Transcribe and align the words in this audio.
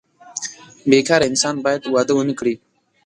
بې 0.89 0.99
کاره 1.07 1.25
انسان 1.31 1.55
باید 1.65 1.81
واده 1.93 2.13
ونه 2.15 2.33
کړي. 2.39 2.53